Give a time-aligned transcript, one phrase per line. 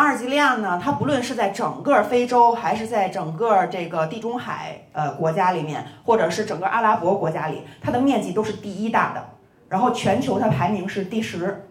[0.00, 9.22] 阿尔及利亚呢，它不论是在整个非洲，还是在整个这个地中海呃国家里面，或者是整个阿拉伯国家里，它的面积都是第一大的。
[9.68, 11.66] 然后全球它排名是第十。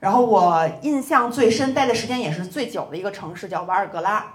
[0.00, 4.34] 然后我印象最深、待的时间也是最久的一个城市叫瓦尔格拉。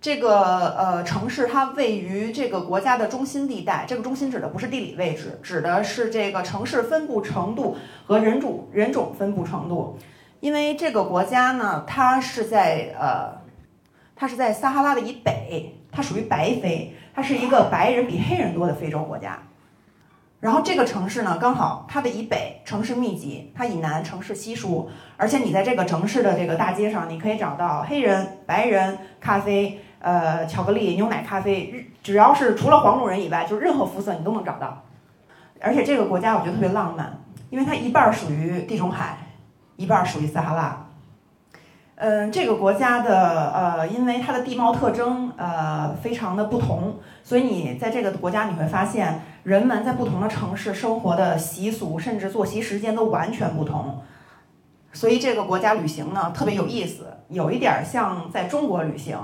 [0.00, 3.84] 这个呃城市它位于这个国家的中心地带。
[3.88, 7.76] 这个中心指的不是地理位置，指的是这个城市分布程度
[8.06, 9.98] 和人种人种分布程度。
[10.40, 13.40] 因为这个国家呢，它是在呃，
[14.16, 19.38] 它是在撒哈拉的以北，它属于白非，它是一个白人比黑人多的非洲国家。
[20.40, 34.82] 然后这个城市呢，刚好它的以北城市密集，它以南城市稀疏，而且你在这个城市的这个大街上，你可以找到黑人、白人、咖啡、呃巧克力、牛奶咖啡，只要是除了黄种人以外，就是任何肤色你都能找到。
[35.60, 39.18] 而且这个国家我觉得特别浪漫，因为它一半属于地中海。
[39.80, 40.86] 一半属于撒哈拉，
[41.94, 54.02] 嗯，这个国家的呃，因为它的地貌特征呃非常的不同，所以你在这个国家你会发现，人们在不同的城市生活的习俗甚至作息时间都完全不同，
[54.92, 59.18] 所以这个国家旅行呢特别有意思，有一点像在中国旅行，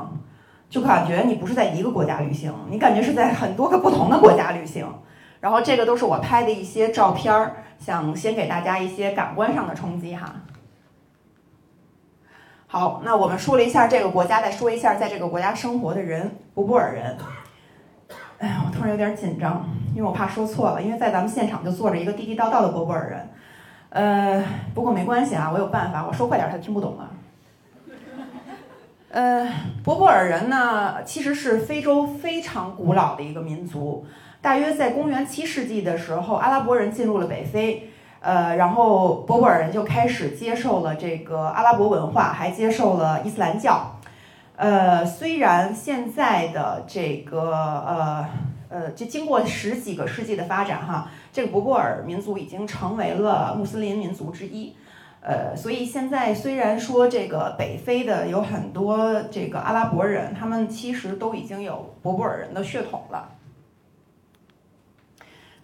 [0.70, 4.86] 就感觉你不是在一个国家旅行，你感觉是在很多个不同的国家旅行。
[5.38, 10.34] 然后这个都是我拍的一些照片儿，想先给大家一些感官上的冲击哈。
[12.68, 17.16] 好，那我们说了一下这个国家，再说一下在这个国家生活的人——博波尔人。
[18.38, 19.64] 哎呀，我突然有点紧张，
[19.94, 23.28] 因为我怕说错了，因为在咱们现场就坐着一个地地道道的博波尔人。
[23.90, 24.44] 呃，
[24.74, 27.10] 不过没关系啊，我有办法，我说快点他听不懂了。
[29.10, 29.48] 呃，
[29.84, 34.04] 博波尔人呢，其实是非洲非常古老的一个民族，
[34.42, 37.92] 大约在公元七世纪的时候，阿拉伯人进入了北非。
[38.20, 43.92] 呃，然后博博尔人就开始接受了这个阿拉伯文化，还接受了伊斯兰教。
[44.56, 48.26] 呃，虽然现在的这个呃
[48.68, 54.74] 呃，就经过十几个世纪的发展哈，这个博博尔民族已经成为了穆斯林民族之一。
[55.20, 63.28] 呃，所以现在虽然说这个北非的有很多这个阿拉伯人，他们其实都已经有博博尔人的血统了。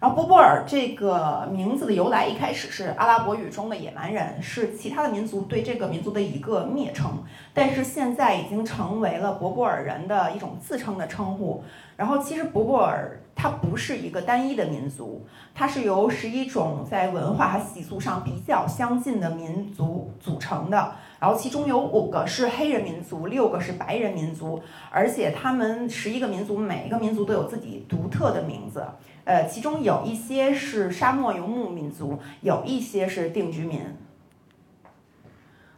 [0.03, 11.63] 然后，波波尔这个名字的由来，一开始是阿拉伯语中的野蛮人，是其他的民族对这个民族的一个蔑称，但是现在已经成为了博波尔人的一种自称的称呼。
[11.95, 15.25] 然后，其实博波尔它不是一个单一的民族，
[15.55, 20.95] 它是由十一种在文化和习俗上比较相近的民族组成的。
[21.23, 24.61] 然后，其中有五个是黑人民族，六个是白人民族，
[24.91, 28.85] 而且他们十一个民族，每一个民族都有自己独特的名字。
[29.23, 33.79] 呃，其中有一些是沙漠游牧民族，有一些是定居民。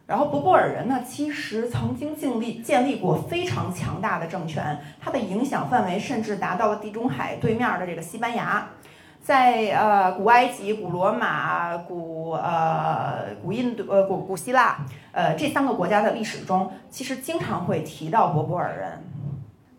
[0.08, 8.68] 然后，博布尔人呢，其实曾经建立建立过非常强大的政权，它的影响范围甚至达到了地中海对面的这个西班牙。
[9.26, 14.78] 在呃古埃及、古罗马、古呃古印度、呃古古希腊，
[15.10, 19.02] 呃这三个国家的历史中，其实经常会提到博波尔人。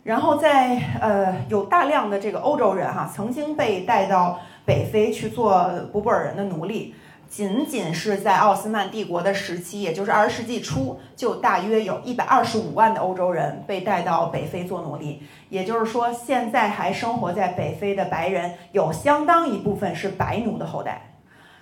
[0.03, 6.94] 然后在呃有大量的这个欧洲人哈，曾经被带到北非去做博布尔人的奴隶。
[7.30, 15.22] 仅仅是在奥斯曼帝国的时期，也就是二十世纪初，就大约有一百二十五万的欧洲人被带到北非做奴隶。
[15.50, 21.14] 也就是说，现在还生活在北非的白人，有相当一部分是白奴的后代。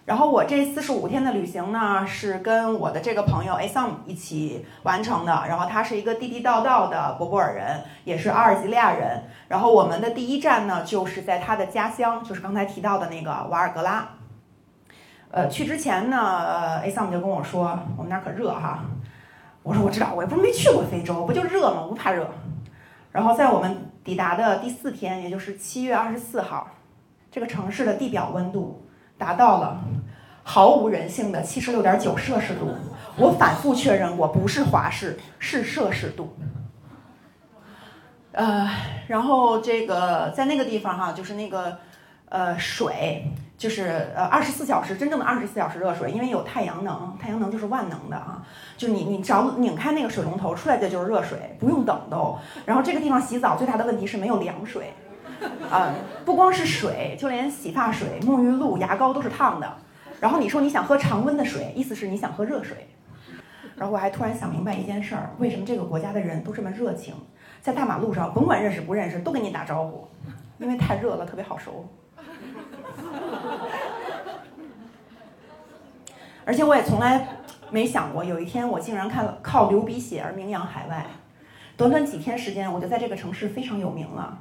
[0.06, 5.44] 然后我这四十五天的旅行呢，是跟我的这个朋友 Asam 一起完成的。
[5.48, 9.24] 然后他是一个地地道道的博博尔人，也是阿尔及利亚人。
[9.48, 14.08] 然后我们的第一站呢，就是在他的家乡，就是刚才提到的那个瓦尔格拉。
[15.32, 18.86] 呃，去之前呢，Asam 就跟我说，我们那儿可热哈。
[19.64, 21.86] 我说我知道，我也不是没去过非洲，不就热吗？
[21.88, 22.30] 不怕热。
[23.12, 26.68] 然后在我们抵达的第四天，也就是七月二十四号，
[27.32, 28.82] 这个城市的地表温度。
[29.18, 29.80] 达到了
[30.44, 32.76] 毫无人性的七十六点九摄氏度，
[33.16, 36.36] 我反复确认过，不是华氏，是摄氏度。
[38.34, 38.70] 呃，
[39.08, 41.78] 然后这个在那个地方哈，就是那个
[42.28, 48.46] 呃水，就是呃二十四小时真正的二十四小时热水，因为有太阳能，太阳能就是万能的啊，
[48.78, 52.38] 就你你只要拧开那个水龙头，出来的就是热水，不用等都。
[52.66, 54.94] 然后这个地方洗澡最大的问题是没有凉水。
[55.70, 55.94] 啊，
[56.24, 59.74] 不光是水，就连洗发水、沐浴露、牙膏都是烫的。
[60.20, 62.88] 然后你说你想喝常温的水，意思是你想喝热水。
[63.76, 67.14] 然后我还突然想明白一件事儿：为什么这个国家的人都这么热情？
[67.62, 70.08] 在大马路上，甭管认识不认识，都跟你打招呼，
[70.58, 71.86] 因为太热了，特别好熟。
[76.46, 77.28] 而且我也从来
[77.72, 81.06] 没想过有一天我竟然看靠流鼻血而名扬海外。
[81.76, 84.38] 短短几天时间，我就在这个城市非常有名了。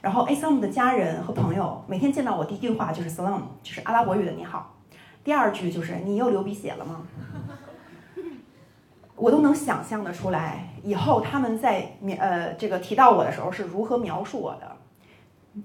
[0.00, 4.74] 然后 A Sam 的家人和朋友每天见到我第一句话就是 Salam，就是阿拉伯语的你好。
[5.22, 7.02] 第二句就是你又流鼻血了吗？
[9.14, 14.76] 我都能想象得出来，以后他们在描呃这个提到我的时候是如何描述我的。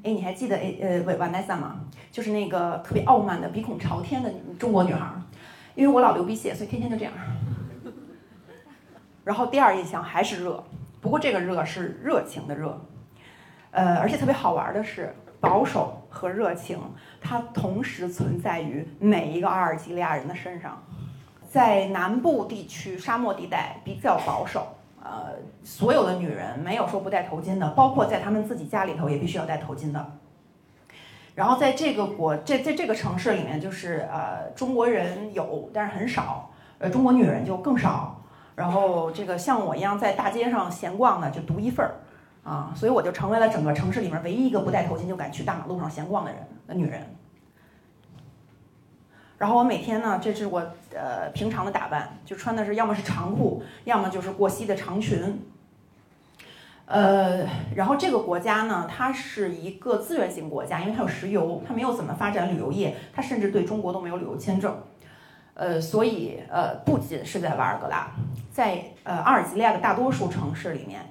[0.04, 1.80] 哎，你还记得哎呃瓦瓦奈萨吗？
[2.12, 5.10] 就是那个特别傲慢的、鼻孔朝天的中国女孩。
[5.78, 7.14] 因为我老流鼻血，所以天天就这样。
[9.24, 10.64] 然后第二印象还是热，
[11.00, 12.82] 不过这个热是热情的热。
[13.70, 16.80] 呃，而且特别好玩的是，保守和热情
[17.22, 20.82] 它同时存在于每一个阿尔及利亚人的身上。
[21.48, 25.34] 在南部地区沙漠地带比较保守，呃，
[25.64, 30.12] 所有的女人没有说不戴头巾的，包括在他们自己家里头也必须要戴头巾的。
[31.38, 36.50] 然后在这个国这在这个城市里面，就是呃中国人有，但是很少，
[36.80, 38.20] 呃中国女人就更少。
[38.56, 41.94] 然后这个像我一样在大街上闲逛的就独一份儿，
[42.44, 47.04] 啊，所以我就成为了整个城市里面唯一一个不戴头巾就敢去大马路上闲逛的人的女人。
[49.38, 50.60] 然后我每天呢，这是我
[50.96, 55.40] 呃平常的打扮，就穿的是要么是长裤，要么就是过膝的长裙。
[56.88, 57.46] 呃，
[57.76, 64.74] 然后这个国家呢，它是一个资源型国家，因为它有石油，它没有怎么发展旅游业，它甚至对中国都没有旅游签证。
[65.54, 68.08] 呃，所以呃，不仅是在瓦尔格拉，
[68.52, 71.02] 在呃阿尔及利亚的大多数城市里面，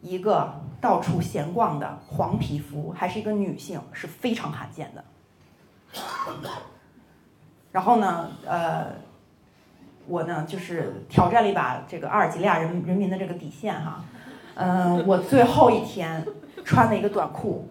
[0.00, 5.04] 一个到处闲逛的黄皮肤，还是一个女性，是非常罕见的。
[7.72, 8.86] 然后呢，呃，
[10.06, 14.04] 我呢就是挑战了一把这个阿尔及利亚人人民的这个底线哈，
[14.56, 16.26] 嗯，我最后一天
[16.64, 17.68] 穿了一个短裤，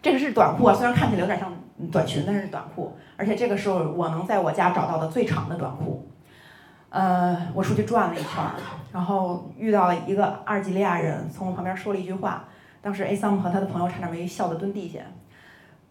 [0.00, 1.52] 这个是短裤啊，虽然看起来有点像
[1.90, 6.08] 短裙，但是短裤，而且这个是我能在我家找到的最长的短裤。
[6.90, 8.42] 呃，我出去转了一圈，
[8.92, 12.44] 然后遇到了一个阿尔及利亚人，从我旁边说了一句话，
[12.80, 15.00] 当时 A Sam 和他的朋友差点没笑得蹲地下。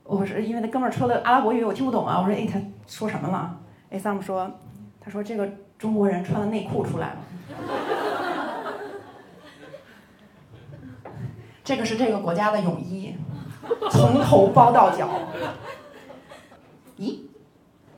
[0.04, 2.20] 我是因为那哥们儿说的阿拉伯语，我听不懂啊。
[2.20, 3.56] 我说，哎，他说什么了
[3.90, 4.50] ？A Sam 说，
[5.00, 5.48] 他说这个
[5.78, 7.18] 中国人穿了内裤出来了。
[11.68, 13.14] 这个是这个国家的泳衣，
[13.92, 15.10] 从头包到脚。
[16.98, 17.20] 咦，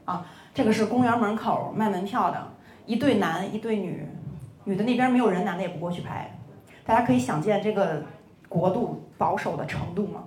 [0.06, 0.25] 啊，
[0.56, 2.51] 这个是公园门口卖门票的，
[2.88, 4.10] 一对男，一对女，
[4.63, 6.36] 女的那边没有人，男的也不过去拍。
[6.83, 8.04] 大家可以想见这个
[8.48, 10.24] 国度保守的程度吗？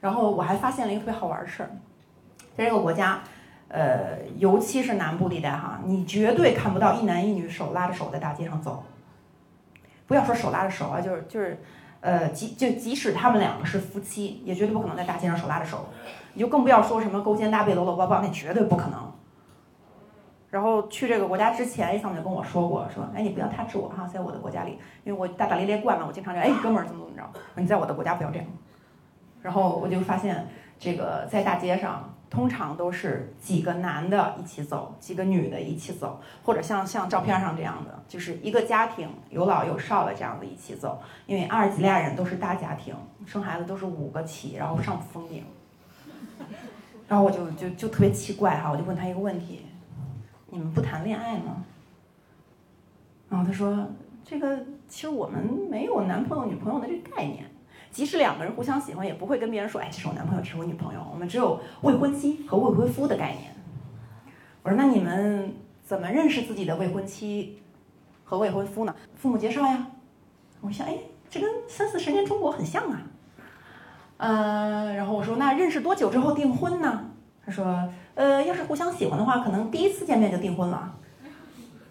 [0.00, 1.68] 然后我还发现了一个特别好玩的事儿，
[2.56, 3.22] 在这个国家，
[3.68, 8.82] 呃，尤其是南部地带哈，你绝对看不到一男一女手拉着手在大街上走。
[10.06, 11.62] 不要说手拉着手啊，就是就是，
[12.02, 15.86] 呃，即就即使他们两个是夫妻，也绝对不可能在大街上手拉着手。
[16.34, 19.12] 你就更不要说什么勾肩搭背、搂搂抱抱，那绝对不可能。
[20.50, 28.46] 然后去这个国家之前，艾桑就跟我说过，说，哎，你不要他治我哈，在我的国家里，因为我大大咧咧惯了，我经常就，哎，哥们儿怎么怎么着，你在我的国家不要这样。
[29.40, 30.46] 然后我就发现，
[30.78, 41.02] 这个在大街上通常都是几个男的一起走，几个女的一起走，或者像像照片上这样的，就是一个家庭有老有少的这样子一起走。
[41.26, 42.96] 因为阿尔及利亚人都是大家庭，
[43.26, 45.44] 生孩子都是五个起，然后上封顶。
[47.06, 49.66] 然后我就就就特别奇怪哈，我就问他一个问题：
[50.48, 51.62] 你们不谈恋爱吗？
[53.28, 53.86] 然后他说：
[54.24, 54.56] 这个
[54.88, 57.44] 其实我们没有男朋友女朋友的这个概念。
[57.92, 63.54] 即使两个人互相喜欢，也不会跟别人说：“哎，这是我男朋友，这是我女朋友。”我们只有未婚妻和未婚夫的概念。
[64.62, 67.62] 我说：“那你们怎么认识自己的未婚妻
[68.24, 68.96] 和未婚夫呢？
[69.14, 69.86] 父母介绍呀。”
[70.62, 70.96] 我想：“哎，
[71.28, 73.02] 这跟三四十年中国很像啊。”
[74.16, 77.10] 呃，然后我说：“那认识多久之后订婚呢？”
[77.44, 80.94] 他说：“呃，要是互相喜欢的话，可能第一次见面就订婚了。”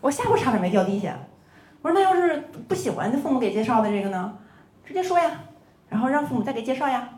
[0.01, 1.15] 我下巴差点没掉地下。
[1.83, 4.33] 我说：“那要是不喜欢父母给介绍的这个呢？
[4.83, 5.29] 直接说呀。”
[5.91, 7.09] 然后让父母再给介绍呀，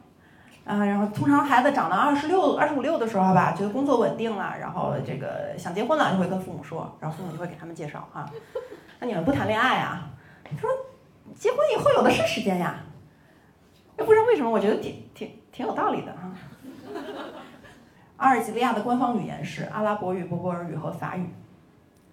[0.66, 8.28] 啊，然后通常孩子长到二十六、二十五六的时候吧，觉得工作稳定了，然后这个想结婚了，就会跟父母说，然后父母就会给他们介绍啊。
[9.00, 10.10] 那你们不谈恋爱啊？
[10.44, 10.70] 他说，
[11.36, 12.78] 结婚以后有的是时间呀。
[13.96, 16.32] 不知道为什么，我觉得挺挺挺有道理的哈。
[18.18, 21.30] 阿尔及利亚的官方语言是阿拉伯语、波波尔语和法语，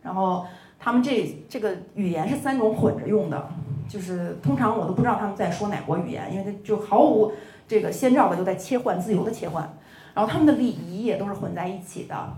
[0.03, 0.47] 然后
[0.79, 3.49] 他们这这个语言是三种混着用的。
[3.91, 7.33] 就是通常我都不知道他们在说哪国语言，因为他就毫无
[7.67, 9.69] 这个先兆的就在切换，自由的切换。
[10.15, 12.33] 然后他们的礼仪也都是混在一起的，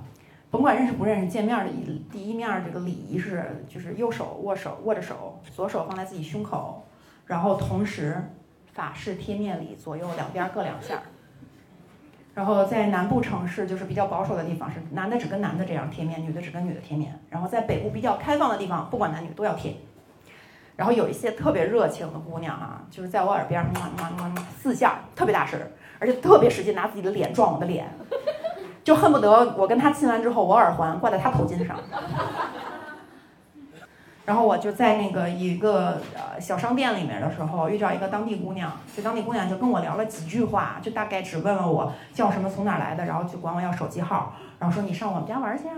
[0.50, 6.82] 甭管认识不认识，见面的一第一面这个礼仪是就是右手握手握着手，左手放在自己胸口，
[7.26, 8.16] 然后同时
[8.72, 11.02] 法式贴面礼，左右两边各两下。
[12.34, 17.18] 然后在南部城市就是比较保守的地方，是男的只跟男的这样贴面，女的只跟女的贴面。
[17.28, 19.76] 然后在北部比较开放的地方，不管男女都要贴。
[20.76, 25.60] 然后有一些特别热情的姑娘啊，就是在我耳边嘛嘛嘛嘛四下，特别大声，
[25.98, 27.86] 而且特别使劲拿自己的脸撞我的脸，
[28.82, 31.76] 就恨不得我跟她亲完之后，我耳环挂在她头巾上。
[34.24, 45.74] 然后我就在那个一个呃小商店里面的时候，遇到一个当地姑娘，这当地姑娘就跟我聊了几句话，就大概只问了我叫什么，从哪来的，然后就管我要手机号，然后说你上我们家玩去啊，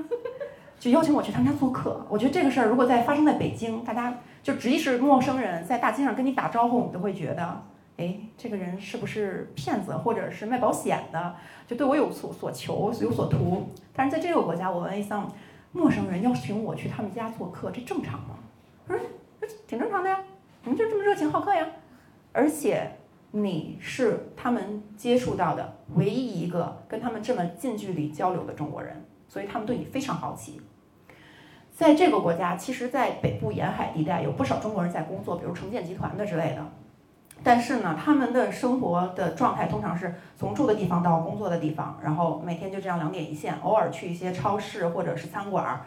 [0.85, 2.05] 就邀请我去他们家做客。
[2.11, 7.63] 我觉得这个事儿如果在发生在北京，大家就即使陌生人在大街上跟你打招呼，你都会觉得，
[7.97, 11.37] 哎，这个人是不是骗子，或者是卖保险的，
[11.67, 13.67] 就对我有所所求，有所图。
[13.95, 15.33] 但是在这个国家，我问 A 桑。
[15.73, 18.37] 陌生人邀请我去他们家做客，这正常吗？
[18.87, 19.03] 他说
[19.41, 20.21] 这挺正常的呀，
[20.63, 21.67] 你们就这么热情好客呀。
[22.33, 22.93] 而且
[23.33, 30.61] 你是他们接触到的唯一一个跟他们这么近距离交流的中国人，所以他们对你非常好奇。
[31.75, 36.65] 在这个国家，其实，在北部沿海地带有不少中国人在工作，比如城建集团的之类的。
[37.43, 45.81] 但是呢，他们的生活的状态通常是从住的地方到工作的地方，然后每天就这样两点一线，偶尔去一些超市或者是餐馆儿。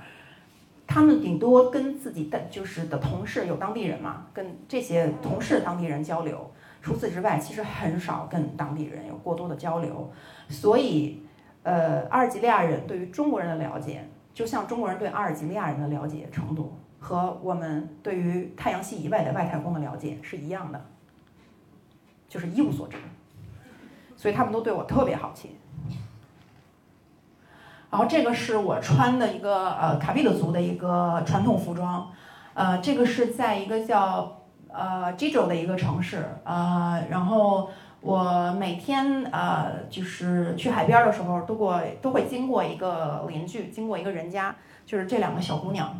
[0.86, 6.51] 他们顶多跟自己的就是的同事有当地人嘛，跟这些同事当地人交流。
[6.82, 10.12] 除此之外，其实很少跟当地人有过多的交流。
[10.50, 11.24] 所以，
[11.63, 14.06] 呃，阿尔及利亚人对于中国人的了解，
[14.38, 20.79] 就像中国人对阿尔及利亚人的了解程度，和我们对于太阳系以外的外太空的了解是一样的。
[22.29, 22.98] 就是一无所知，
[24.15, 25.58] 所以他们都对我特别好奇。
[27.89, 32.08] 然后这个是我穿的一个呃卡比的族的一个传统服装，
[32.53, 37.72] 呃，这个是在一个叫呃 g i o 的一个城市，呃，然后
[38.08, 45.94] 我每天呃就是去海边的时候，都过都会经过一个邻居，经过一个人家，就是这两个小姑娘。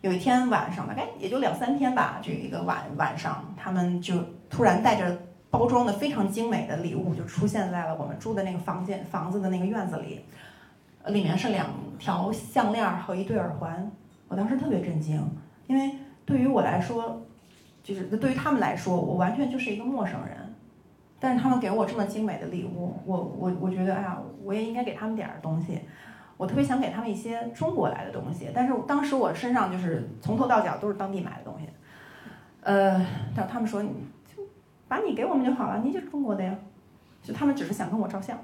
[0.00, 4.14] 有一天晚上，大概也就两三天吧，这一个晚晚上，他们就。
[4.50, 5.18] 突然带着
[5.50, 10.20] 包装的非常精美的礼物就出现在了我们住的那个房间房子的那个院子里，
[11.08, 11.66] 里面是两
[11.98, 13.90] 条项链和一对耳环。
[14.28, 15.20] 我当时特别震惊，
[15.66, 15.90] 因为
[16.24, 17.20] 对于我来说，
[17.82, 20.36] 就是对于他们来说，我完全就是一个陌生人。
[21.24, 25.80] 但是他们给我这么精美的礼物，我我我觉得，哎呀，我也应该给他们点儿东西。
[26.36, 31.66] 我特别想给他们一些中国来的东西，但是当时我身上就是从头到脚都是当地买的东西。
[32.60, 33.82] 呃，但他们说。
[33.82, 34.42] 就
[34.86, 36.54] 把你给我们就好了，你就是中国的呀，
[37.22, 38.36] 就他们只是想跟我照相。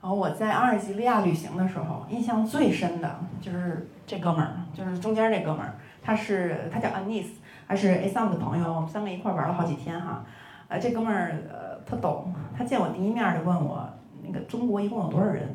[0.00, 7.26] 然后我在阿尔及利亚旅行的时候，印象最深的就是这哥们儿，就是中间这哥们儿，他是他叫 Anis，
[7.66, 10.24] 还是 Asam 的朋友，我们三个一块玩了好几天哈。
[10.68, 13.88] 呃，这哥们儿呃他懂，他见我第一面就问我
[14.22, 15.48] 那个中国一共有多少人？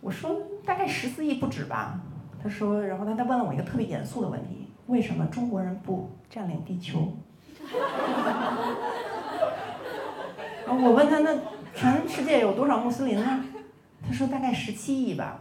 [0.00, 2.00] 我说大概十四亿不止吧。
[2.40, 7.12] 他说，然后他他问了我一个特别严肃的问题：为什么中国人不占领地球？
[10.64, 11.36] 然后我问他，那
[11.74, 13.44] 全世界有多少穆斯林呢？
[14.06, 15.40] 他说大概十七亿吧。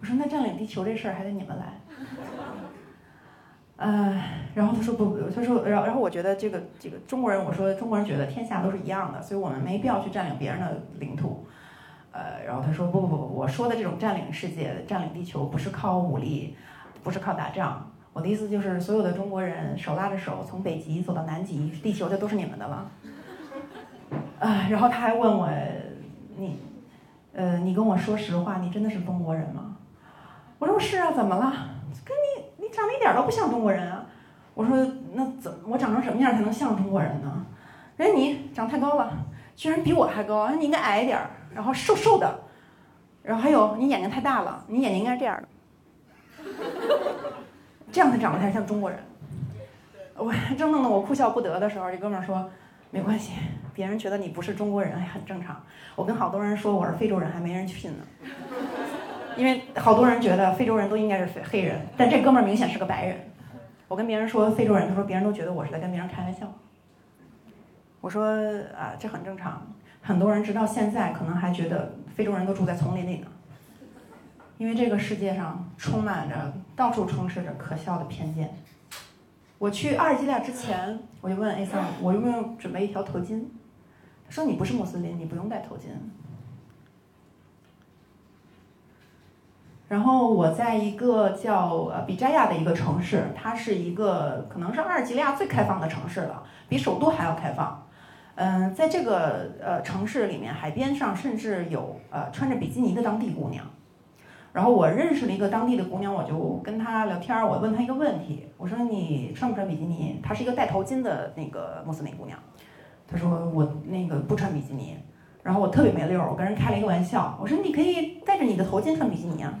[0.00, 1.80] 我说那占领地球这事儿还得你们来。
[3.76, 4.22] 呃，
[4.54, 11.44] 然后他说不不，他说，然后然后我觉得这个这个中国人，我说中国人觉得天下都是一样的，所以我们没必要去占领别人的领土。
[12.12, 16.56] 呃，然后他说不不不，我说的这种占领世界、占领地球，不是靠武力，
[17.02, 17.90] 不是靠打仗。
[18.12, 22.88] 我的意思就是，所有的中国人手拉着手从北极走到南极，地球就都是你们的了。
[24.38, 25.48] 啊，然后他还问我，
[26.36, 26.60] 你，
[27.32, 29.76] 呃，你跟我说实话，你真的是中国人吗？
[30.60, 31.52] 我说是啊，怎么了？
[32.04, 34.03] 跟你，你长得一点都不像中国人啊。
[34.54, 34.76] 我说
[35.12, 37.46] 那怎，我长成什么样才能像中国人呢？
[37.96, 39.12] 人你长太高了，
[39.54, 41.18] 居然比我还高，你应该矮一点，
[41.54, 42.40] 然后瘦瘦的，
[43.22, 45.48] 然后还有你眼睛太大了，你眼睛应该是这样的。
[47.92, 48.98] 这样才长得才像中国人。
[50.16, 52.48] 我正弄得我哭笑不得的时候，这哥们儿说
[52.90, 53.32] ：“没关系，
[53.72, 55.60] 别人觉得你不是中国人也很正常。”
[55.96, 58.04] 我跟好多人说我是非洲人，还没人信呢。
[59.36, 63.16] 因为好多人觉得非洲人都应该是黑人，但这哥们儿明显是个白人。
[63.88, 66.52] 我跟别人说非洲人，他说别人都觉得我是在跟别人开玩笑。
[68.00, 68.26] 我说
[68.76, 69.66] 啊，这很正常。
[70.02, 73.26] 很多人直到现在可能还觉得非洲人都住在丛林里呢。
[74.56, 78.54] 因为这个世界上充满着，到处充斥着可笑的偏见。
[79.58, 83.44] 我去阿尔及利亚之前，我就问 A 三，我有没有准备一条头巾？
[84.26, 85.88] 他说你不是穆斯林，你不用戴头巾。
[89.86, 97.86] 然后我在一个叫呃比扎亚的一个城市，它是一个可能是阿尔及利亚最开放的城市了，比首都还要开放。
[98.36, 103.64] 嗯，在这个呃城市里面，海边上甚至有呃穿着比基尼的当地姑娘。
[104.52, 110.18] 然后我认识了一个当地的姑娘，我就跟她聊天儿，我问她一个问题，我说你穿不穿比基尼？
[110.22, 112.38] 她是一个戴头巾的那个穆斯林姑娘，
[113.06, 114.96] 她说我那个不穿比基尼。
[115.42, 119.52] 然后我特别没溜儿，我跟人开了一个玩笑，我说你可以戴着你的头巾穿比基尼啊。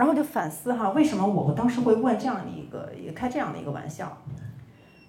[0.00, 4.16] 然后我就反思哈，为什么我当时会问这样的一个也开这样的一个玩笑？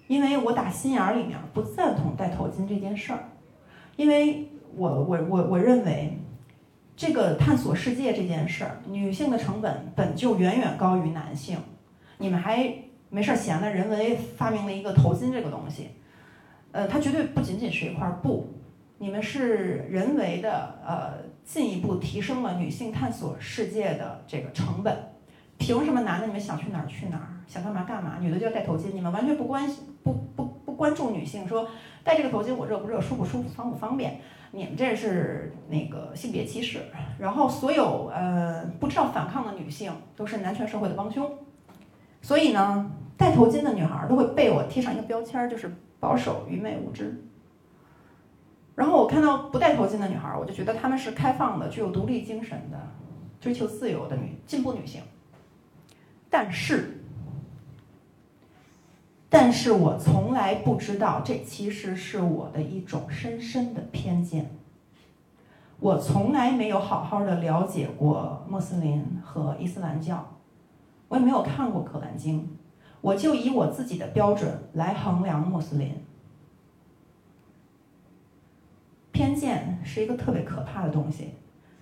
[0.06, 3.20] 因为我打心眼儿里面不赞同戴头巾这件事儿，
[3.96, 6.18] 因为我我我我认为，
[6.94, 11.56] 这个探索世界这件事儿，女性的成本本就远远高于男性。
[12.18, 12.70] 你们还
[13.08, 15.88] 没事儿闲的，人为发明了一个头巾这个东西，
[16.70, 18.52] 呃，它绝对不仅仅是一块布，
[18.98, 24.96] 你们是人为的呃进一步提升了女性探索世界的这个成本。
[25.58, 29.84] 凭什么男的你们想去哪儿去哪儿，想干嘛干嘛，女的就要戴头巾，你们完全不关心。
[30.02, 31.68] 不不不关注女性，说
[32.02, 34.18] 戴这个头巾我热不热，舒不舒服，方不方便？
[34.50, 36.80] 你们这是那个性别歧视。
[37.18, 41.30] 然后所有呃不知道反抗的女性都是男权社会的帮凶。
[42.20, 47.24] 所以呢，戴头巾的女孩都会被我贴上一个标签，就是保守、愚昧、无知。
[48.82, 52.76] 然后我看到不戴头巾的女孩，我就觉得她们是开放的、具有独立精神的、
[53.40, 55.00] 追求自由的女进步女性。
[56.28, 56.98] 但是。
[59.30, 64.50] 但是我从来不知道，这其实是我的一种深深的偏见。
[65.78, 70.26] 我从来没有好好的了解过穆斯林和伊斯兰教，
[71.06, 72.40] 我也没有看过《可兰经》，
[73.00, 76.01] 我就以我自己的标准来衡量穆斯林。
[79.22, 81.34] 偏见是一个特别可怕的东西，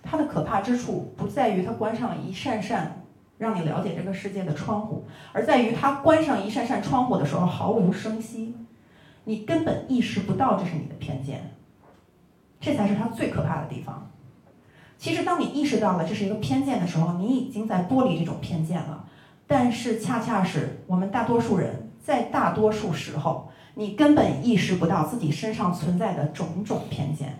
[0.03, 3.01] 它的可怕之处不在于它关上了一扇扇。
[3.39, 8.55] 让你了解这个世界的窗户，而在于它关上一扇扇窗户的时候毫无声息，
[9.23, 11.55] 你根本意识不到这是你的偏见，
[12.59, 14.11] 这才是它最可怕的地方。
[14.99, 19.03] 其实，当你意识到了这是一个偏见的时候，你已经在剥离这种偏见了。
[19.47, 27.39] 但是，恰恰是我们大多数人在大多数时候，你根本意识不到自己身上存在的种种偏见。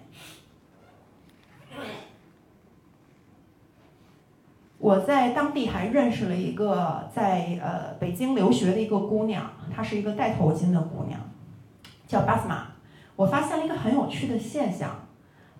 [4.78, 11.20] 我在当地还认识了一个在呃北京留学的一个姑娘，她是一个戴头巾的姑娘，
[12.08, 12.68] 叫巴斯玛。
[13.16, 15.08] 我发现了一个很有趣的现象，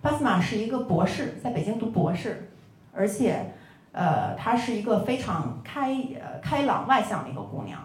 [0.00, 2.50] 巴斯玛是一个博士，在北京读博士，
[2.92, 3.54] 而且
[3.92, 7.78] 呃她是一个非常开呃开朗外向的一个姑娘，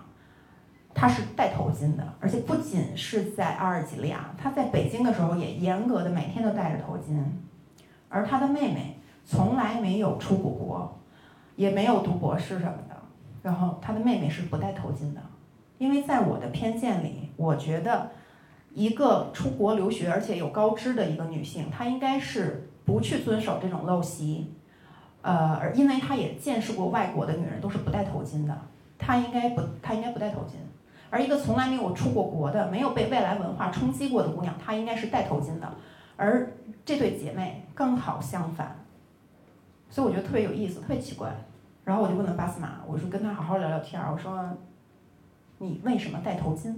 [0.98, 7.24] 她是戴头巾的，而且不仅是在阿尔及利亚，她在北京的时候也严格的每天都戴着头巾，
[8.10, 10.94] 而她的妹妹从来没有出过国。
[11.58, 12.96] 也没有读博士什么的，
[13.42, 15.22] 然后他的妹妹是不戴头巾的，
[15.80, 18.12] 因为在我的偏见里，我觉得
[18.76, 24.54] 一个出国留学而且有高知的一个女性，她应该是不去遵守这种陋习，
[25.24, 28.56] 呃，因为她也见识过外国的女人都是不戴头巾的，
[29.00, 30.58] 她应该不，她应该不戴头巾，
[31.10, 35.72] 而一个从来没有出过国的、没有被外来文化冲击过的姑娘，她应该是戴头巾的，
[36.16, 36.52] 而
[36.86, 38.84] 这对姐妹刚好相反。
[39.90, 41.34] 所以我觉得特别有意思，特别奇怪。
[41.86, 44.12] 然后我就问了巴斯玛，我说跟她好好聊聊天儿。
[44.12, 44.58] 我说，
[45.60, 46.76] 你为什么戴头巾？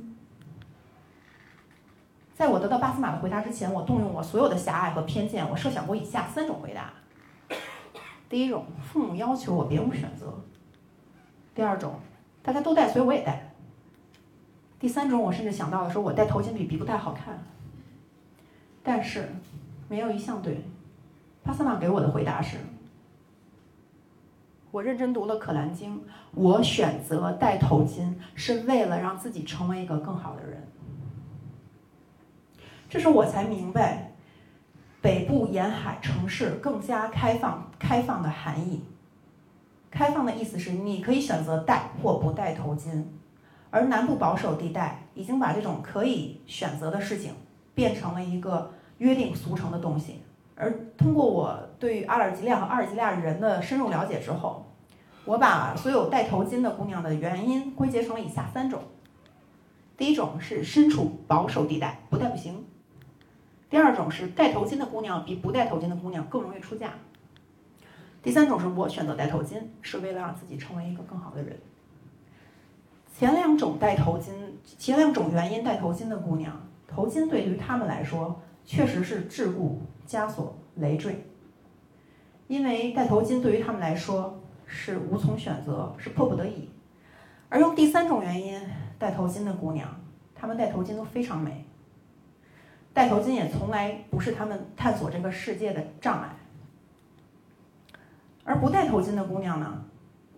[2.36, 6.94] 在我得到巴斯玛的回答之前，我动用我所有的狭隘和偏见，我设想过以下三种回答：
[8.30, 10.28] 第一种，父母要求我别无选择；
[11.56, 11.96] 第二种，
[12.44, 13.49] 大家都戴，所以我也戴；
[14.80, 17.38] 第三种，我甚至想到了说我戴头巾比比不戴好看。
[18.82, 19.30] 但是，
[19.90, 20.64] 没有一项对。
[21.44, 22.58] 巴斯马给我的回答是。
[24.72, 25.98] 我认真读了《可兰经》，
[26.34, 30.68] 我选择戴头巾是为了让自己成为一个更好的人。
[32.88, 34.12] 这时我才明白，
[35.02, 38.84] 北部沿海城市更加开放、开放的含义。
[39.92, 43.04] 开放的意思是你可以选择戴或不戴头巾，
[43.72, 47.34] 而南部保守地带已经把这种可以选择的事情
[47.76, 50.22] 变成了一个约定俗成的东西。
[50.56, 54.66] 而通过我对阿尔及利亚和阿尔及利亚人的深入了解之后，
[55.24, 58.82] 我把所有戴头巾的姑娘的原因归结成了以下三种：
[59.96, 62.56] 第一种是身处保守地带，不戴不行；
[63.70, 66.90] 第二种是戴头巾的姑娘比不戴头巾的姑娘更容易出嫁；
[68.22, 71.58] 第三种是我选择戴头巾是为了让自己成为一个更好的人。
[73.20, 74.32] 前两种戴头巾，
[74.78, 79.76] 前两种原因戴头巾的姑娘，头巾对于她们来说确实是桎梏。
[80.08, 81.26] 枷锁累赘，
[82.48, 86.70] 因为戴头巾对于他们来说是无从选择，是迫不得已。
[87.50, 88.58] 而用第三种原因
[88.98, 90.00] 戴头巾的姑娘，
[90.34, 91.66] 她们戴头巾都非常美。
[92.94, 96.30] 戴头巾也从来不是他们探索这个世界的障碍。
[98.46, 99.84] 而不戴头巾的姑娘呢，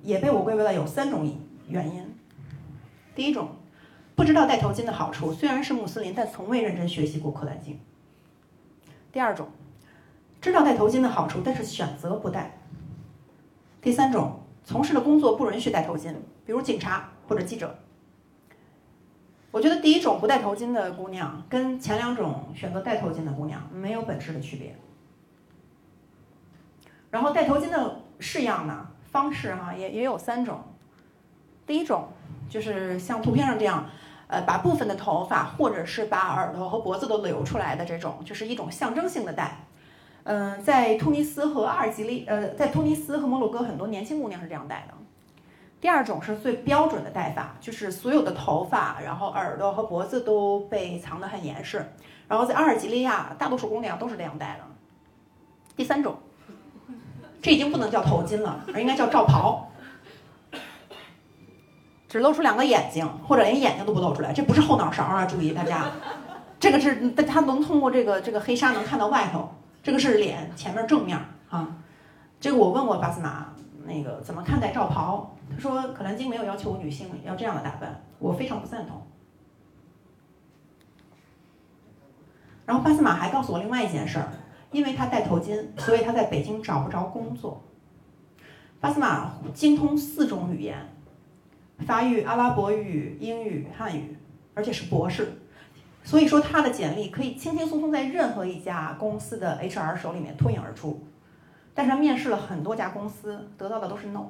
[0.02, 1.32] 也被我归为了有三种
[1.68, 2.04] 原因。
[3.14, 3.50] 第一种，
[4.16, 7.76] 不知道戴头巾的好处，虽然是穆斯林，但从未认真学习过《可兰经》。
[9.12, 9.50] 第二种，
[10.40, 12.58] 知道戴头巾的好处，但是选择不戴。
[13.82, 16.14] 第三种，从事的工作不允许戴头巾，
[16.46, 17.76] 比如警察或者记者。
[19.52, 24.74] 我觉得第一种不戴头巾的姑娘，跟前两种选择戴头巾的姑娘没有本质的区别。
[27.10, 30.62] 然后戴头巾的式样呢，方式哈也也有三种。
[31.68, 32.08] 第一种
[32.52, 33.86] 就是像图片上这样，
[34.28, 39.58] 呃，把部分的头发或者是把耳朵和脖子都留出来的这种，就是一种象征性的戴。
[40.24, 44.94] 嗯，在突尼斯和阿尔及利，呃，在突尼斯和摩洛哥，很多年轻姑娘是这样戴的。
[45.80, 51.84] 第二种是最标准的戴法，就是所有的头发，然后耳朵和脖子都被藏得很严实。
[52.28, 54.64] 然后在阿尔及利亚，大多数姑娘都是这样戴的。
[55.76, 56.18] 第三种，
[57.42, 59.71] 这已经不能叫头巾了，而应该叫罩袍，
[62.12, 64.34] 只露出两个眼睛，或者连眼睛都不露出来。
[64.34, 65.86] 这不是后脑勺啊，注意大家，
[66.60, 69.50] 这个是它能通过这个这个黑纱能看到外头。
[69.82, 71.18] 这个是脸前面正面
[71.50, 71.74] 啊，
[72.38, 73.54] 这个我问过巴斯马，
[73.86, 75.34] 那个怎么看待罩袍？
[75.50, 79.02] 他说《可兰经》没有要求女性要这样的打扮，我非常不赞同。
[82.66, 84.28] 然后巴斯马还告诉我另外一件事儿，
[84.74, 87.64] 因为他戴头巾，所以他在北京找不着工作。
[88.82, 90.78] 巴斯马精通四种语言：
[91.86, 94.16] 法语、阿拉伯语、英语、汉语，
[94.54, 95.34] 而且是博士。
[96.04, 101.06] 所以说，他的简历可以轻轻松松在任何一家公司的 HR 手里面脱颖而出。
[101.74, 104.26] 但是他面试了很多家公司，得到的都是 no。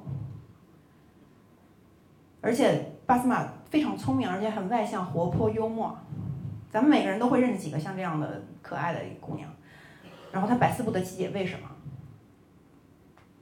[2.42, 5.98] 而且巴斯马非常聪明，而且很外向、活泼、幽默。
[6.70, 9.50] 咱们每个人都会认识几个像这样的可爱的姑娘。
[10.32, 11.68] 然后他百思不得其解，为什么？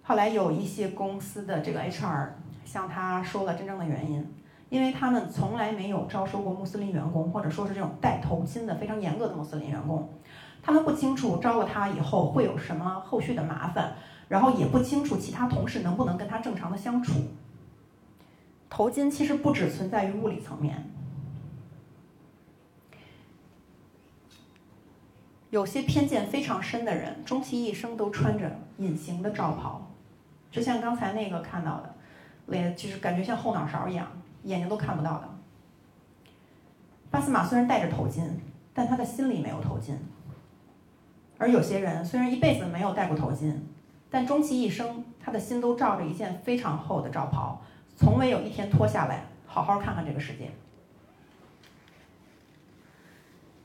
[0.02, 2.30] 后来有一些公司的这个 HR
[2.70, 4.36] 向他说了真正的原因。
[4.70, 10.08] 因为他们从来没有招收过穆斯林员工，或者说是这种戴头巾的非常严格的穆斯林员工，
[10.62, 13.96] 他们不清楚招了他以后会有什么后续的麻烦，
[14.28, 17.14] 然后也不清楚其他同事能不能跟他正常的相处。
[18.70, 20.92] 头巾其实不只存在于物理层面，
[25.50, 29.90] 有些偏见非常深的人，终其一生都穿着隐形的罩袍，
[30.52, 31.96] 就像刚才那个看到的，
[32.50, 34.08] 脸就是感觉像后脑勺一样。
[34.44, 35.30] 眼睛都看不到的。
[37.12, 38.24] 巴斯马虽然戴着头巾，
[38.74, 39.96] 但他的心里没有头巾。
[41.38, 43.54] 而有些人虽然一辈子没有戴过头巾，
[44.10, 47.62] 但终其一生，他的心都罩着一件非常厚的罩袍，
[47.98, 50.50] 从未有一天脱下来好好看看这个世界。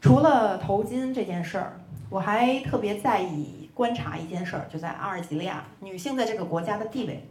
[0.01, 7.29] 除了头巾这件事儿，我还特别在意观察一件事儿，就在阿尔及利亚，女性在这个国家的地位。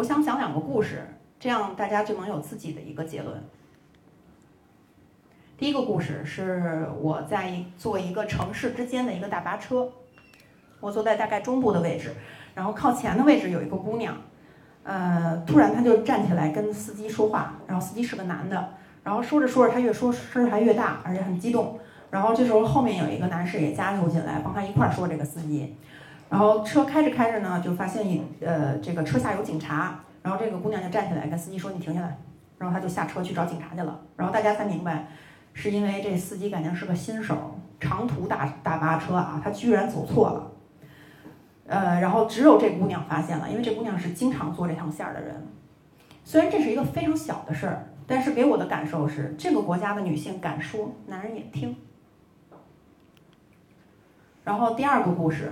[0.00, 1.06] 我想讲两个故事。
[1.38, 3.42] 这样大家就能有自己的一个结论。
[5.58, 9.90] 第一个故事是我在坐一个城市之间的一个大巴车，
[10.80, 12.14] 我坐在大概中部的位置，
[12.54, 14.16] 然后靠前的位置有一个姑娘，
[14.84, 18.70] 呃，突然她就站起来跟司机说话，然后司机是个男的，
[19.04, 21.78] 然后说着说着她越说声还越大，而且很激动，
[22.10, 25.76] 然后这时候后面有一个男士也加入进来帮他一块儿说这个司机，
[26.30, 30.00] 然后车开着开着呢，就发现一呃这个车下有警察。
[30.22, 32.18] 然后这个姑娘就站起来跟司机说：“你停下来。”
[32.58, 33.98] 然后她就下车去找警察去了。
[34.16, 35.08] 然后大家才明白，
[35.54, 40.52] 是因为这司机感觉是个新手，长途大大巴车啊，他居然走错了。
[41.66, 45.34] 呃，然后只有这姑娘发现了，因为这姑娘是经常坐这趟线儿的人。
[46.22, 51.74] 虽然这是一个非常小的事儿，但是给我的感受是，这个国家的女性敢说，男人也听。
[54.44, 55.50] 然后第二个故事。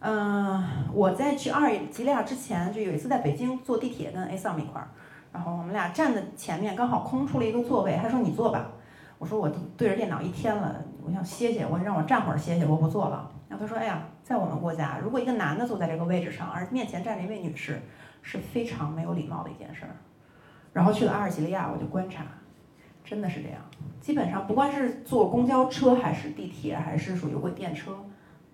[0.00, 4.88] 嗯，我在去阿尔及利亚之前，就有一次在北京坐地铁跟 A 桑一块儿，
[5.30, 8.70] 然后我们俩站的前面刚好空出了一个座位，他说你坐吧，
[9.18, 13.30] 我说我对着电脑一天了，我想歇歇，我让我站会儿歇歇，我不坐了。
[13.50, 17.82] 然后他说，哎呀，在我们国家，如果一个男的坐在这个位置上，而面前站着一位女士，
[18.22, 19.96] 是非常没有礼貌的一件事儿。
[20.72, 22.24] 然后去了阿尔及利亚，我就观察，
[23.04, 23.60] 真的是这样，
[24.00, 27.94] 基本上不管是坐公交车还是地铁，还是属于过电车。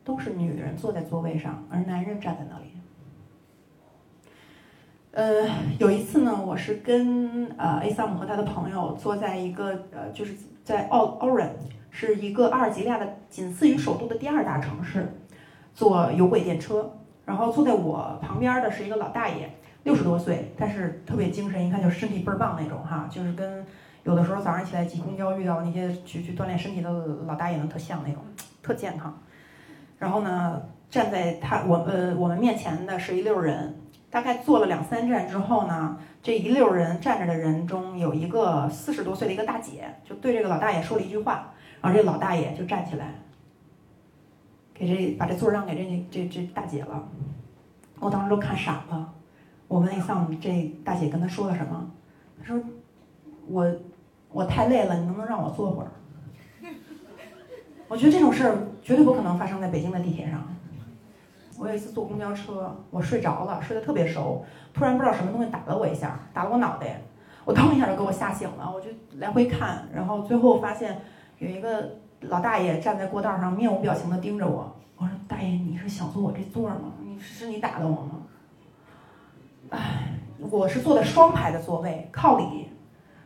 [0.06, 2.66] 都是女人坐在座位上，而男人站在那里。
[5.10, 11.50] 呃，有一次呢，我是跟呃 A 萨姆和他的朋友坐在一个呃，就是在奥奥伦，
[11.90, 15.12] 是一个阿尔及利亚的仅次于首都的第二大城市，
[15.74, 16.92] 坐有轨电车。
[17.24, 19.50] 然后坐在我旁边的是一个老大爷，
[19.82, 23.66] 六十多岁，但是特别精神，一看就是身体倍儿棒那种哈，就是跟
[24.04, 26.88] 有的时候早上起来挤公交遇到那些去去锻炼身体的
[27.26, 28.22] 老大爷们，特像那种，
[28.62, 29.18] 特健康。
[29.98, 33.74] 然后呢，站在他我呃我们面前的是一溜人，
[34.10, 43.14] 大概坐了两三站之后呢，这一溜人站着的人中有一个四十多岁的一个大姐，就对这个老大爷说了一句话，然后这老大爷就站起来，
[44.74, 47.08] 给这把这座让给这这这大姐了。
[47.98, 49.12] 我当时都看傻了。
[49.68, 51.90] 我问 A 桑这大姐跟他说了什么？
[52.38, 52.62] 他说
[53.48, 53.74] 我
[54.30, 55.90] 我太累了，你能不能让我坐会儿？
[57.88, 60.42] 我觉得这种事儿绝对不可能发生在北京的地铁上。
[61.58, 64.44] 我有一次坐公交车，我睡着了，睡得特别熟，
[64.74, 67.00] 突然不知道什么东西打了我一下，打了我脑袋，
[67.44, 71.00] 我当一下就给我吓醒了，我就来回看，然后最后发现
[71.38, 74.76] 有一个老大爷站在过道上，面无表情地盯着我。
[74.98, 76.92] 我说：“大爷，你是想坐我这座吗？
[77.02, 78.22] 你是你打的我吗？”
[79.70, 80.14] 唉，
[80.50, 82.68] 我是坐的双排的座位，靠里，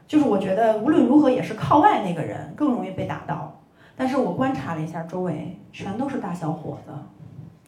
[0.06, 3.59] 就是我觉得无论如何也是靠外那个人更容易被打到。
[4.00, 6.90] 但是我观察了一下周围，全都是大小伙子，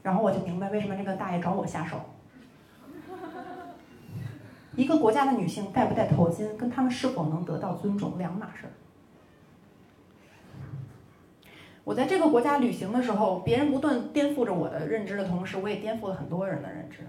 [0.03, 2.01] 然后我就明白为什么这个大爷找我下手。
[4.75, 8.73] 一个国家的女性戴不戴头巾，跟她们是否能得到尊重两码事儿。
[11.85, 17.07] 我在这个国家旅行的时候，别人不断颠覆着我的认知的同时，我也颠覆了很多人的认知。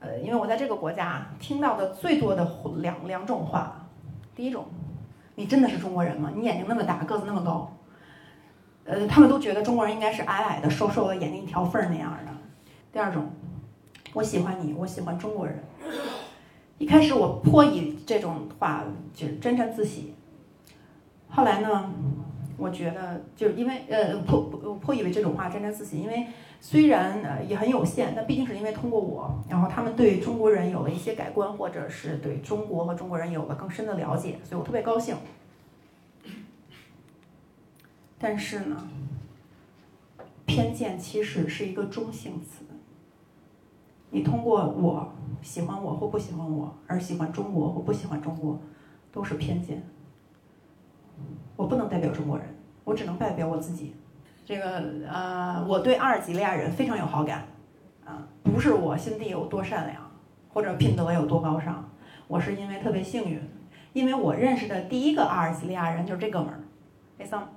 [0.00, 3.86] 呃，因为我在这个国家听到的最多的两两种话，
[4.34, 4.64] 第一种，
[5.34, 6.32] 你真的是中国人吗？
[6.34, 7.70] 你眼睛那么大，个子那么高。
[8.84, 12.32] 呃，他们都觉得中国人应该是矮矮的、瘦瘦的，眼睛一条缝儿那样的。
[12.92, 13.30] 第二种，
[14.12, 15.62] 我喜欢你，我喜欢中国人。
[16.76, 20.14] 一开始我颇以这种话就沾沾自喜，
[21.28, 21.90] 后来呢，
[22.56, 24.42] 我觉得就是因为呃颇
[24.82, 26.26] 颇以为这种话沾沾自喜，因为
[26.60, 35.14] 虽然呃也很有限，但毕竟是因为通过我，然后他们对中国人有了一些改观，或者是对中国和中国人有了更深的了解，所以我特别高兴。
[38.18, 38.88] 但是呢，
[40.46, 42.64] 偏见其实是一个中性词。
[44.10, 48.60] 你通过我喜欢我或不喜欢我而喜欢中国或不喜欢中国，
[49.10, 49.82] 都是偏见。
[51.56, 52.46] 我不能代表中国人，
[52.84, 53.94] 我只能代表我自己。
[54.44, 57.46] 这个呃，我对阿尔及利亚人非常有好感，
[58.04, 60.10] 啊，不是我心地有多善良，
[60.52, 61.88] 或者品德有多高尚，
[62.28, 63.40] 我是因为特别幸运，
[63.92, 66.60] 因为我认识的第一个阿尔及利亚人就是这哥们儿，
[67.18, 67.48] 艾桑。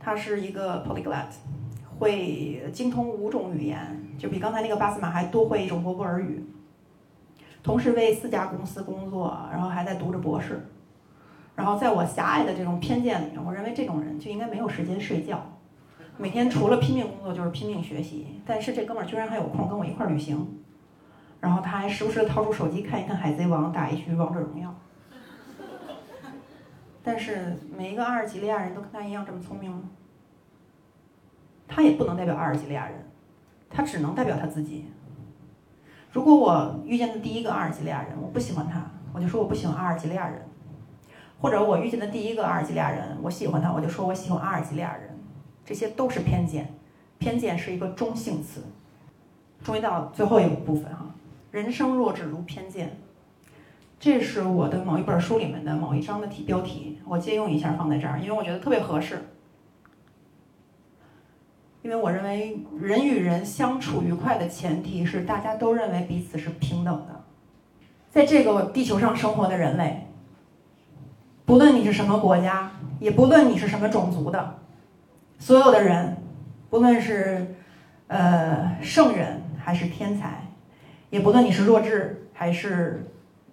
[0.00, 1.26] 他是一个 polyglot，
[1.98, 3.78] 会精通五种语言，
[4.18, 6.42] 就比刚才那个巴斯马还多会一种博布尔语。
[7.62, 10.66] 同时为四家公司工作，然后还在读着博士。
[11.54, 15.38] 然后在我狭隘的这种偏见里面，我认为这种人就应该没有时间睡觉，
[16.16, 18.40] 每天除了拼命工作就是拼命学习。
[18.46, 20.48] 但是这哥们儿居然还有空跟我一块儿旅行，
[21.38, 24.70] 然后他还时不时掏出手机看一看《海贼王》，打一局《王者荣耀》。
[27.02, 29.82] 但是每一个阿尔及利亚人都跟他一样这么聪明吗？
[31.66, 32.94] 他也不能代表阿尔及利亚人，
[33.70, 34.86] 他只能代表他自己。
[36.12, 40.40] 如果我遇见的第一个阿尔及利亚人，我不喜欢他，我就说我不喜欢阿尔及利亚人；
[41.40, 45.16] 或者我遇见的第一个阿尔及利亚人，我喜欢他，我就说我喜欢阿尔及利亚人。
[45.64, 46.74] 这些都是偏见，
[47.18, 48.64] 偏见是一个中性词。
[49.62, 51.06] 终于到最后一个部分哈，
[51.52, 52.98] 人生若只如偏见。
[54.00, 59.26] 这是我的某一本书里面的某一章的题标题，我借用一下放在这儿，因为我觉得特别合适。
[61.82, 67.24] 因为我认为人与人相处愉快的前提是大家都认为彼此是平等的。
[68.10, 70.06] 在这个地球上生活的人类，
[71.44, 74.60] 不论你是什么国家，也不论你是什么种族的，
[75.38, 76.16] 所有的人，
[76.70, 77.54] 不论是
[78.06, 80.42] 呃圣人还是天才，
[81.10, 83.06] 也不论你是弱智还是。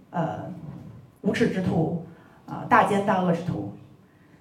[0.10, 0.52] 呃，
[1.22, 2.06] 无耻之徒，
[2.46, 3.74] 啊，大奸大恶之徒，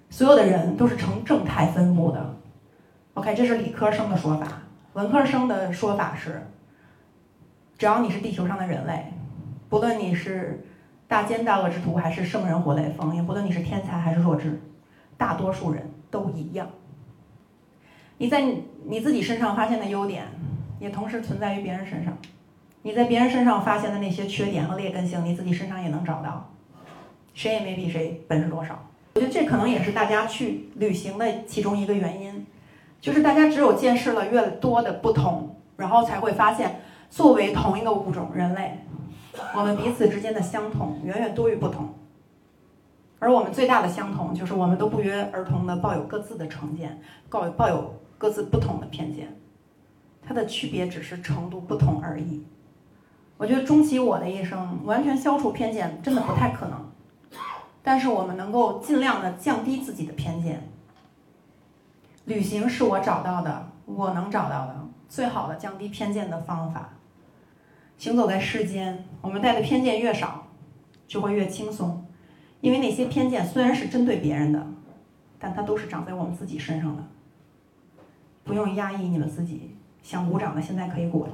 [0.09, 2.35] 所有的人都是呈正态分布的。
[3.15, 4.47] OK，这是理科生的说法。
[4.93, 6.47] 文科生的说法是，
[7.77, 9.11] 只要你是地球上的人类，
[9.69, 10.65] 不论你是
[11.07, 14.59] 大奸大恶之徒还是圣人活雷锋，也不论你是天才还是弱智，
[15.17, 16.67] 大多数人都一样。
[18.17, 18.41] 你在
[18.85, 20.25] 你自己身上发现的优点，
[20.79, 22.17] 也同时存在于别人身上。
[22.87, 26.49] 你在别人身上发现的那些缺点和劣根性，你自己身上也能找到。
[27.33, 28.79] 谁也没比谁本事多少。
[29.15, 32.47] 我觉得这可能也是大家去旅行的其中一个原因，
[33.01, 38.79] 就是大家只有见识了越多的不同，然后才会发现，作为同一个物种人类，
[39.53, 41.93] 我们彼此之间的相同远远多于不同。
[43.19, 49.35] 而我们最大的相同，就是我们都不约而同的抱有各自的成见，抱抱有各自不同的偏见，
[50.25, 52.45] 它的区别只是程度不同而已。
[53.37, 56.85] 我觉得终其我的一生，完全消除偏见真的不太可能。
[57.83, 60.67] 但是我们能够尽量的降低自己的偏见。
[62.25, 66.89] 旅行是我找到的，我能找到的最好的降低偏见的方法。
[67.97, 70.47] 行走在世间，我们带的偏见越少，
[71.07, 72.05] 就会越轻松，
[72.59, 74.67] 因为那些偏见虽然是针对别人的，
[75.39, 77.03] 但它都是长在我们自己身上的。
[78.43, 81.29] 不用压抑你们自己，想鼓掌的现在可以鼓了。